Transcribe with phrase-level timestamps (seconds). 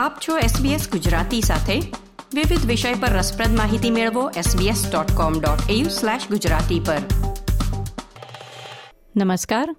[0.00, 1.74] આપ છો SBS ગુજરાતી સાથે.
[2.34, 5.84] વિવિધ વિષય પર રસપ્રદ માહિતી મેળવો sbs.com.au
[6.28, 6.98] ગુજરાતી પર.
[9.16, 9.76] નમસ્કાર.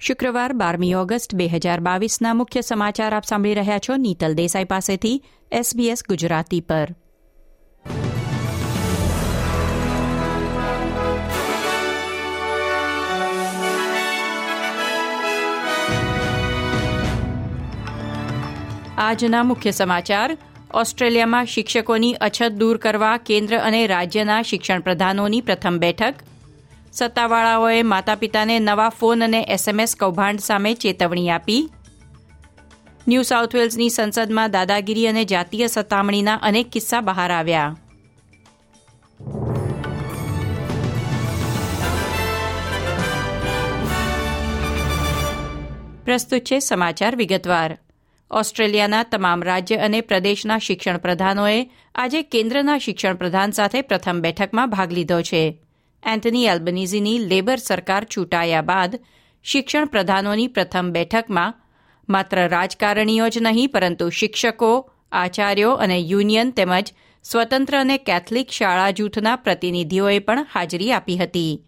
[0.00, 5.22] શુક્રવાર બારમી ઓગસ્ટ બે હજાર બાવીસના મુખ્ય સમાચાર આપ સાંભળી રહ્યા છો નીતલ દેસાઈ પાસેથી
[5.54, 6.88] SBS ગુજરાતી પર.
[19.00, 20.38] આજના મુખ્ય સમાચાર.
[20.74, 26.14] ઓસ્ટ્રેલિયામાં શિક્ષકોની અછત દૂર કરવા કેન્દ્ર અને રાજ્યના શિક્ષણ પ્રધાનોની પ્રથમ બેઠક.
[26.92, 31.70] સત્તાવાળાઓએ માતા પિતાને નવા ફોન અને એસએમએસ કૌભાંડ સામે ચેતવણી આપી.
[33.08, 37.76] ન્યૂ સાઉથ વેલ્સની સંસદમાં દાદાગીરી અને જાતીય સતામણીના અનેક કિસ્સા બહાર આવ્યા.
[46.04, 47.78] પ્રસ્તુત છે સમાચાર વિગતવાર.
[48.30, 54.92] ઓસ્ટ્રેલિયાના તમામ રાજ્ય અને પ્રદેશના શિક્ષણ પ્રધાનોએ આજે કેન્દ્રના શિક્ષણ પ્રધાન સાથે પ્રથમ બેઠકમાં ભાગ
[54.92, 55.62] લીધો છે.
[56.06, 59.00] એન્થની એલ્બનીઝીની લેબર સરકાર ચૂંટાયા બાદ
[59.42, 61.54] શિક્ષણ પ્રધાનોની પ્રથમ બેઠકમાં
[62.08, 66.92] માત્ર રાજકારણીઓ જ નહીં, પરંતુ શિક્ષકો, આચાર્યો અને યુનિયન તેમજ
[67.24, 71.64] સ્વતંત્ર અને કેથલિક શાળા જૂથના પ્રતિનિધિઓએ પણ હાજરી આપી હતી.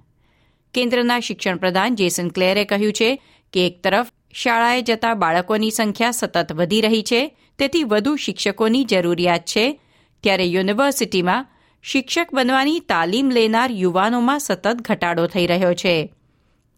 [0.75, 6.53] કેન્દ્રના શિક્ષણ પ્રધાન જેસન ક્લેરે કહ્યું છે કે એક તરફ શાળાએ જતા બાળકોની સંખ્યા સતત
[6.53, 9.81] વધી રહી છે, તેથી વધુ શિક્ષકોની જરૂરિયાત છે.
[10.23, 11.47] ત્યારે યુનિવર્સિટીમાં
[11.83, 16.15] શિક્ષક બનવાની તાલીમ લેનાર યુવાનોમાં સતત ઘટાડો થઈ રહ્યો છે.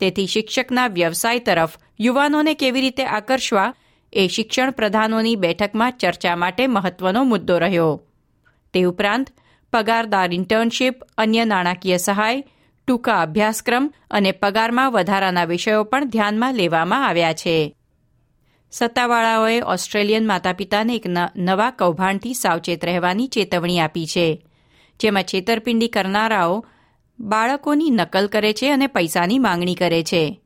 [0.01, 3.75] તેથી શિક્ષકના વ્યવસાય તરફ યુવાનોને કેવી રીતે આકર્ષવા
[4.13, 8.03] એ શિક્ષણ પ્રધાનોની બેઠકમાં ચર્ચા માટે મહત્વનો મુદ્દો રહ્યો.
[8.73, 9.31] તે ઉપરાંત
[9.73, 12.45] પગારદાર ઇન્ટર્નશીપ, અન્ય નાણાકીય સહાય
[12.89, 17.77] ટૂંકા અભ્યાસક્રમ અને પગારમાં વધારાના વિષયો પણ ધ્યાનમાં લેવામાં આવ્યા છે.
[18.73, 24.27] સત્તાવાળાઓએ ઓસ્ટ્રેલિયન માતાપિતાને એક નવા કૌભાંડથી સાવચેત રહેવાની ચેતવણી આપી છે,
[25.01, 26.65] જેમાં છેતરપિંડી કરનારાઓ
[27.19, 30.41] બાળકોની નકલ કરે છે અને પૈસાની માંગણી કરે છે.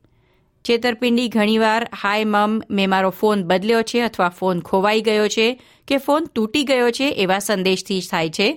[0.65, 5.97] છેતરપિંડી ઘણીવાર હાય મમ, મેં મારો ફોન બદલ્યો છે અથવા ફોન ખોવાઈ ગયો છે કે
[5.97, 8.47] ફોન તૂટી ગયો છે એવા સંદેશથી થાય છે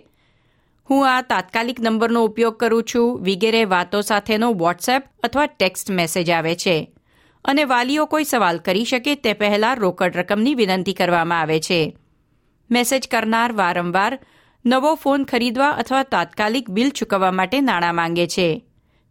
[0.93, 6.55] હું આ તાત્કાલિક નંબરનો ઉપયોગ કરું છું, વિગેરે વાતો સાથેનો વોટ્સએપ અથવા ટેક્સ્ટ મેસેજ આવે
[6.55, 6.77] છે.
[7.45, 11.81] અને વાલીઓ કોઈ સવાલ કરી શકે તે પહેલા રોકડ રકમની વિનંતી કરવામાં આવે છે.
[12.71, 14.13] મેસેજ કરનાર વારંવાર
[14.65, 18.49] નવો ફોન ખરીદવા અથવા તાત્કાલિક બિલ ચૂકવવા માટે નાણાં માંગે છે.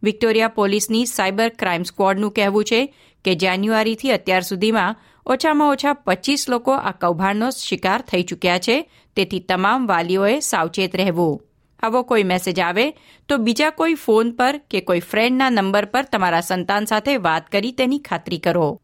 [0.02, 2.80] વિક્ટોરિયા પોલીસની સાયબર ક્રાઇમ સ્ક્વોડનું કહેવું છે
[3.24, 8.76] કે જાન્યુઆરીથી અત્યાર સુધીમાં ઓછામાં ઓછા પચીસ લોકો આ કૌભાંડનો શિકાર થઈ ચૂક્યા છે,
[9.16, 11.40] તેથી તમામ વાલીઓએ સાવચેત રહેવું.
[11.82, 12.90] આવો કોઈ મેસેજ આવે,
[13.28, 17.72] તો બીજા કોઈ ફોન પર કે કોઈ ફ્રેન્ડના નંબર પર તમારા સંતાન સાથે વાત કરી
[17.72, 18.80] તેની ખાતરી કરો.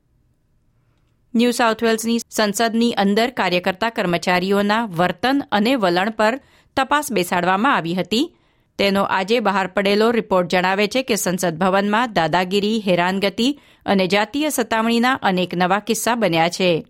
[1.35, 6.41] ન્યૂ સાઉથ વેલ્સની સંસદની અંદર કાર્યકર્તા કર્મચારીઓના વર્તન અને વલણ પર
[6.77, 8.35] તપાસ બેસાડવામાં આવી હતી.
[8.79, 15.19] તેનો આજે બહાર પડેલો રિપોર્ટ જણાવે છે કે સંસદ ભવનમાં દાદાગીરી, હેરાનગતિ અને જાતીય સતામણીના
[15.23, 16.87] અનેક નવા કિસ્સા બન્યા છે.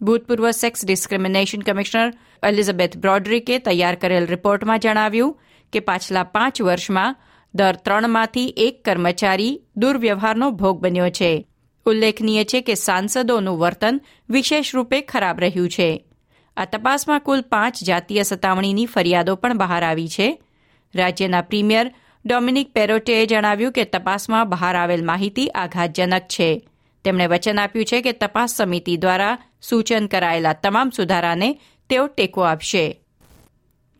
[0.00, 5.40] ભૂતપૂર્વ સેક્સ ડિસ્ક્રિમિનેશન કમિશનર એલિઝાબેથ બ્રોડરિકે તૈયાર કરેલ રિપોર્ટમાં જણાવ્યું
[5.72, 7.16] કે પાછલા પાંચ વર્ષમાં
[7.54, 11.46] દર ત્રણમાંથી એક કર્મચારી દુર્વ્યવહારનો ભોગ બન્યો છે.
[11.86, 16.04] ઉલ્લેખનીય છે કે સાંસદોનું વર્તન વિશેષ રૂપે ખરાબ રહ્યું છે.
[16.56, 20.42] આ તપાસમાં કુલ પાંચ જાતીય સતામણીની ફરિયાદો પણ બહાર આવી છે.
[20.94, 21.94] રાજ્યના પ્રીમિયર
[22.26, 26.68] ડોમિનિક પેરોટેએ જણાવ્યું કે તપાસમાં બહાર આવેલ માહિતી આઘાતજનક છે.
[27.04, 31.60] તેમણે વચન આપ્યું છે કે તપાસ સમિતિ દ્વારા સૂચન કરાયેલા તમામ સુધારાને
[31.92, 33.00] તેઓ ટેકો આપશે.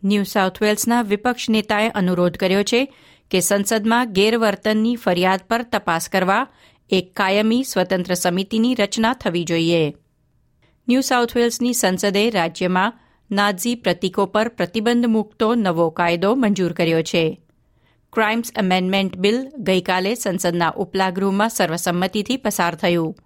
[0.03, 2.95] ન્યૂ સાઉથ વેલ્સના વિપક્ષ નેતાએ અનુરોધ કર્યો છે
[3.31, 6.47] કે સંસદમાં ગેરવર્તનની ફરિયાદ પર તપાસ કરવા
[6.89, 9.93] એક કાયમી સ્વતંત્ર સમિતિની રચના થવી જોઈએ.
[10.89, 12.93] ન્યૂ સાઉથ વેલ્સની સંસદે રાજ્યમાં
[13.31, 17.41] નાઝી પ્રતીકો પર પ્રતિબંધ મૂકતો નવો કાયદો મંજૂર કર્યો છે.
[18.13, 23.17] ક્રાઇમ્સ એમેન્ડમેન્ટ બિલ ગઈકાલે સંસદના ઉપલા ગૃહમાં સર્વસંમતિથી પસાર થયું.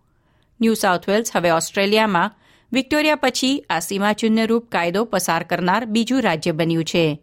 [0.61, 2.31] ન્યૂ સાઉથ વેલ્સ હવે ઓસ્ટ્રેલિયામાં
[2.71, 7.21] વિક્ટોરિયા પછી આ સીમાચિહ્નરૂપ કાયદો પસાર કરનાર બીજું રાજ્ય બન્યું છે.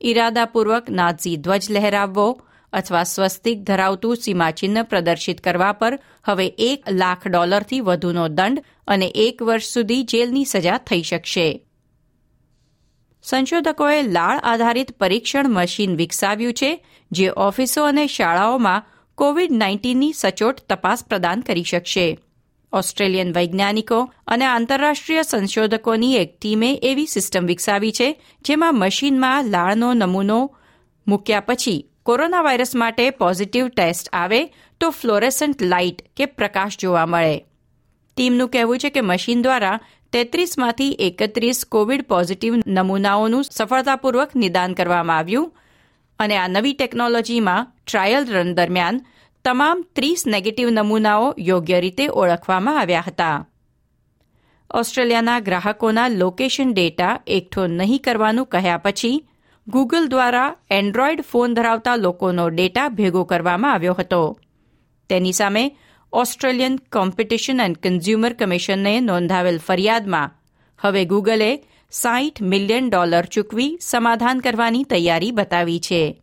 [0.00, 2.40] ઇરાદાપૂર્વક નાઝી ધ્વજ લહેરાવવો
[2.72, 9.42] અથવા સ્વસ્તિક ધરાવતું સીમાચિહ્ન પ્રદર્શિત કરવા પર હવે એક લાખ ડોલરથી વધુનો દંડ અને એક
[9.42, 11.64] વર્ષ સુધી જેલની સજા થઈ શકશે.
[13.22, 18.82] સંશોધકોએ લાળ આધારિત પરીક્ષણ મશીન વિકસાવ્યું છે, જે ઓફિસો અને શાળાઓમાં
[19.14, 22.18] કોવિડ નાઇન્ટીનની સચોટ તપાસ પ્રદાન કરી શકશે.
[22.72, 30.56] ઓસ્ટ્રેલિયન વૈજ્ઞાનિકો અને આંતરરાષ્ટ્રીય સંશોધકોની એક ટીમે એવી સિસ્ટમ વિકસાવી છે, જેમાં મશીનમાં લાળનો નમૂનો
[31.06, 34.44] મૂક્યા પછી કોરોના વાયરસ માટે પોઝિટિવ ટેસ્ટ આવે
[34.80, 37.44] તો ફ્લોરેસન્ટ લાઇટ કે પ્રકાશ જોવા મળે.
[38.16, 39.80] ટીમનું કહેવું છે કે મશીન દ્વારા
[40.12, 45.52] તેત્રીસમાંથી એકત્રીસ કોવિડ પોઝિટિવ નમૂનાઓનું સફળતાપૂર્વક નિદાન કરવામાં આવ્યું
[46.18, 49.00] અને આ નવી ટેકનોલોજીમાં ટ્રાયલ રન દરમિયાન
[49.44, 53.48] તમામ ત્રીસ નેગેટિવ નમૂનાઓ યોગ્ય રીતે ઓળખવામાં આવ્યા હતા.
[54.74, 59.28] ઓસ્ટ્રેલિયાના ગ્રાહકોના લોકેશન ડેટા એકઠો નહીં કરવાનું કહ્યા પછી
[59.68, 64.40] ગૂગલ દ્વારા એન્ડ્રોઇડ ફોન ધરાવતા લોકોનો ડેટા ભેગો કરવામાં આવ્યો હતો.
[65.08, 65.76] તેની સામે
[66.12, 70.30] ઓસ્ટ્રેલિયન કોમ્પિટિશન એન્ડ કન્ઝ્યુમર કમિશનને નોંધાવેલ ફરિયાદમાં,
[70.80, 76.22] હવે ગૂગલે સાઠ મિલિયન ડોલર ચૂકવી સમાધાન કરવાની તૈયારી બતાવી છે.